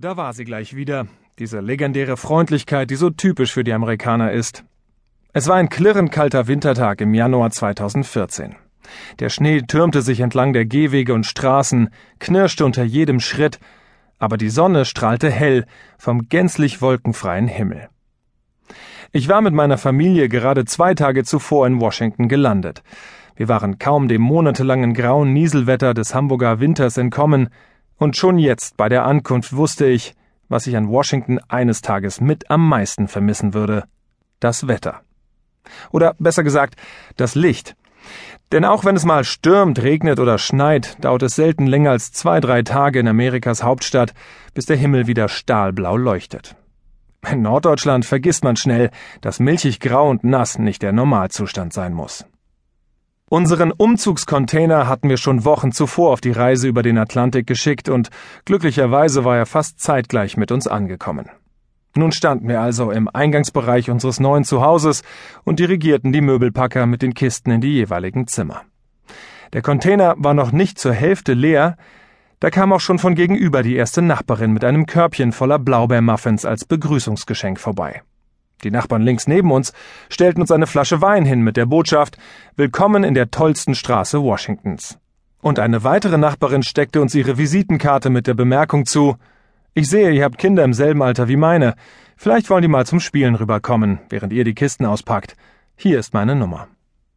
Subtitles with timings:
[0.00, 1.06] Da war sie gleich wieder,
[1.38, 4.64] diese legendäre Freundlichkeit, die so typisch für die Amerikaner ist.
[5.32, 8.56] Es war ein klirrend kalter Wintertag im Januar 2014.
[9.20, 13.60] Der Schnee türmte sich entlang der Gehwege und Straßen, knirschte unter jedem Schritt,
[14.18, 15.64] aber die Sonne strahlte hell
[15.96, 17.88] vom gänzlich wolkenfreien Himmel.
[19.12, 22.82] Ich war mit meiner Familie gerade zwei Tage zuvor in Washington gelandet.
[23.36, 27.48] Wir waren kaum dem monatelangen grauen Nieselwetter des Hamburger Winters entkommen,
[27.96, 30.14] und schon jetzt bei der Ankunft wusste ich,
[30.48, 33.84] was ich an Washington eines Tages mit am meisten vermissen würde.
[34.40, 35.00] Das Wetter.
[35.90, 36.76] Oder besser gesagt,
[37.16, 37.76] das Licht.
[38.52, 42.40] Denn auch wenn es mal stürmt, regnet oder schneit, dauert es selten länger als zwei,
[42.40, 44.12] drei Tage in Amerikas Hauptstadt,
[44.52, 46.54] bis der Himmel wieder stahlblau leuchtet.
[47.30, 48.90] In Norddeutschland vergisst man schnell,
[49.22, 52.26] dass milchig grau und nass nicht der Normalzustand sein muss.
[53.30, 58.10] Unseren Umzugscontainer hatten wir schon Wochen zuvor auf die Reise über den Atlantik geschickt und
[58.44, 61.30] glücklicherweise war er fast zeitgleich mit uns angekommen.
[61.96, 65.02] Nun standen wir also im Eingangsbereich unseres neuen Zuhauses
[65.42, 68.62] und dirigierten die Möbelpacker mit den Kisten in die jeweiligen Zimmer.
[69.52, 71.76] Der Container war noch nicht zur Hälfte leer,
[72.40, 76.66] da kam auch schon von gegenüber die erste Nachbarin mit einem Körbchen voller Blaubeermuffins als
[76.66, 78.02] Begrüßungsgeschenk vorbei.
[78.64, 79.74] Die Nachbarn links neben uns
[80.08, 82.16] stellten uns eine Flasche Wein hin mit der Botschaft
[82.56, 84.98] Willkommen in der tollsten Straße Washingtons.
[85.42, 89.16] Und eine weitere Nachbarin steckte uns ihre Visitenkarte mit der Bemerkung zu
[89.74, 91.74] Ich sehe, ihr habt Kinder im selben Alter wie meine.
[92.16, 95.36] Vielleicht wollen die mal zum Spielen rüberkommen, während ihr die Kisten auspackt.
[95.76, 96.68] Hier ist meine Nummer.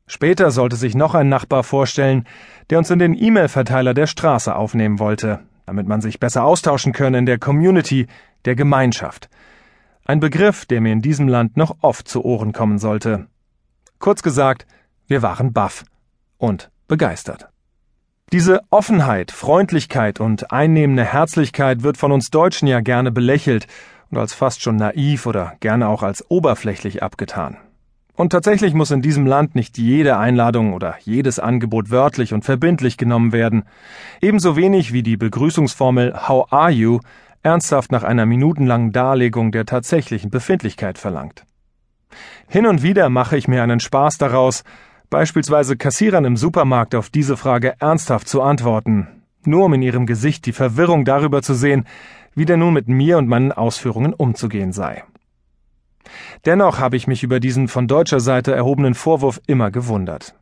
[0.06, 2.26] Später sollte sich noch ein Nachbar vorstellen,
[2.70, 7.20] der uns in den E-Mail-Verteiler der Straße aufnehmen wollte, damit man sich besser austauschen könne
[7.20, 8.08] in der Community,
[8.44, 9.30] der Gemeinschaft.
[10.10, 13.28] Ein Begriff, der mir in diesem Land noch oft zu Ohren kommen sollte.
[14.00, 14.66] Kurz gesagt,
[15.06, 15.84] wir waren baff
[16.38, 17.50] und begeistert.
[18.32, 23.68] Diese Offenheit, Freundlichkeit und einnehmende Herzlichkeit wird von uns Deutschen ja gerne belächelt
[24.10, 27.58] und als fast schon naiv oder gerne auch als oberflächlich abgetan.
[28.16, 32.96] Und tatsächlich muss in diesem Land nicht jede Einladung oder jedes Angebot wörtlich und verbindlich
[32.96, 33.66] genommen werden.
[34.22, 37.00] Ebenso wenig wie die Begrüßungsformel How are you
[37.48, 41.46] ernsthaft nach einer minutenlangen Darlegung der tatsächlichen Befindlichkeit verlangt.
[42.50, 44.66] Hin und wieder mache ich mir einen Spaß daraus,
[45.10, 49.08] beispielsweise Kassierern im Supermarkt auf diese Frage ernsthaft zu antworten,
[49.46, 51.86] nur um in ihrem Gesicht die Verwirrung darüber zu sehen,
[52.36, 55.06] wie denn nun mit mir und meinen Ausführungen umzugehen sei.
[56.46, 60.36] Dennoch habe ich mich über diesen von deutscher Seite erhobenen Vorwurf immer gewundert.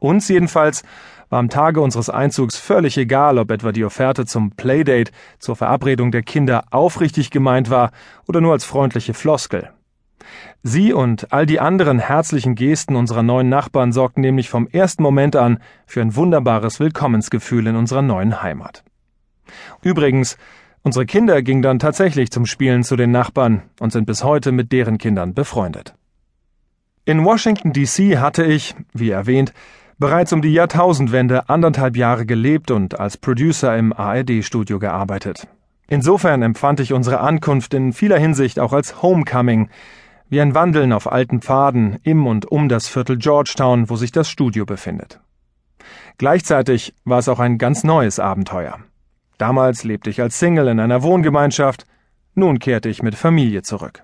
[0.00, 0.82] Uns jedenfalls
[1.30, 6.10] war am Tage unseres Einzugs völlig egal, ob etwa die Offerte zum Playdate zur Verabredung
[6.10, 7.90] der Kinder aufrichtig gemeint war
[8.26, 9.70] oder nur als freundliche Floskel.
[10.62, 15.36] Sie und all die anderen herzlichen Gesten unserer neuen Nachbarn sorgten nämlich vom ersten Moment
[15.36, 18.84] an für ein wunderbares Willkommensgefühl in unserer neuen Heimat.
[19.82, 20.36] Übrigens,
[20.82, 24.72] unsere Kinder gingen dann tatsächlich zum Spielen zu den Nachbarn und sind bis heute mit
[24.72, 25.94] deren Kindern befreundet.
[27.04, 29.54] In Washington DC hatte ich, wie erwähnt,
[29.98, 35.48] bereits um die Jahrtausendwende anderthalb Jahre gelebt und als Producer im ARD-Studio gearbeitet.
[35.88, 39.70] Insofern empfand ich unsere Ankunft in vieler Hinsicht auch als Homecoming,
[40.28, 44.28] wie ein Wandeln auf alten Pfaden im und um das Viertel Georgetown, wo sich das
[44.28, 45.20] Studio befindet.
[46.18, 48.78] Gleichzeitig war es auch ein ganz neues Abenteuer.
[49.38, 51.86] Damals lebte ich als Single in einer Wohngemeinschaft,
[52.34, 54.02] nun kehrte ich mit Familie zurück.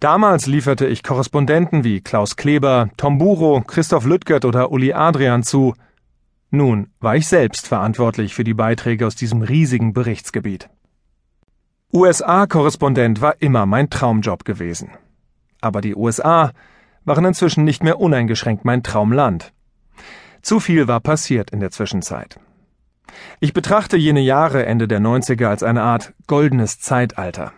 [0.00, 5.74] Damals lieferte ich Korrespondenten wie Klaus Kleber, Tom Buro, Christoph Lüttgert oder Uli Adrian zu.
[6.50, 10.70] Nun war ich selbst verantwortlich für die Beiträge aus diesem riesigen Berichtsgebiet.
[11.92, 14.90] USA-Korrespondent war immer mein Traumjob gewesen.
[15.60, 16.52] Aber die USA
[17.04, 19.52] waren inzwischen nicht mehr uneingeschränkt mein Traumland.
[20.42, 22.38] Zu viel war passiert in der Zwischenzeit.
[23.40, 27.52] Ich betrachte jene Jahre Ende der 90er als eine Art goldenes Zeitalter.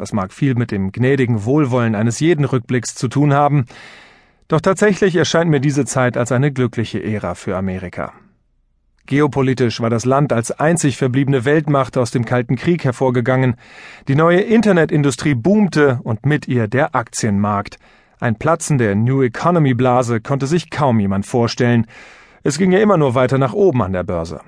[0.00, 3.66] Das mag viel mit dem gnädigen Wohlwollen eines jeden Rückblicks zu tun haben,
[4.48, 8.14] doch tatsächlich erscheint mir diese Zeit als eine glückliche Ära für Amerika.
[9.04, 13.56] Geopolitisch war das Land als einzig verbliebene Weltmacht aus dem Kalten Krieg hervorgegangen,
[14.08, 17.76] die neue Internetindustrie boomte und mit ihr der Aktienmarkt.
[18.20, 21.86] Ein Platzen der New Economy Blase konnte sich kaum jemand vorstellen.
[22.42, 24.40] Es ging ja immer nur weiter nach oben an der Börse.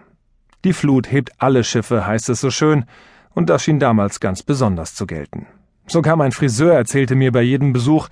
[0.64, 2.86] Die Flut hebt alle Schiffe, heißt es so schön,
[3.34, 5.46] und das schien damals ganz besonders zu gelten.
[5.86, 8.08] Sogar mein Friseur erzählte mir bei jedem Besuch,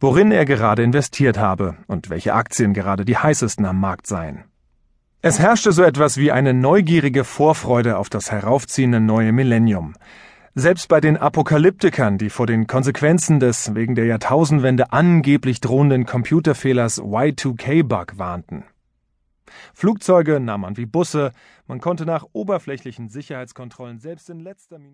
[0.00, 4.44] worin er gerade investiert habe und welche Aktien gerade die heißesten am Markt seien.
[5.22, 9.94] Es herrschte so etwas wie eine neugierige Vorfreude auf das heraufziehende neue Millennium.
[10.54, 17.02] Selbst bei den Apokalyptikern, die vor den Konsequenzen des wegen der Jahrtausendwende angeblich drohenden Computerfehlers
[17.02, 18.64] Y2K-Bug warnten.
[19.74, 21.32] Flugzeuge nahm man wie Busse,
[21.66, 24.88] man konnte nach oberflächlichen Sicherheitskontrollen selbst in letzter Minute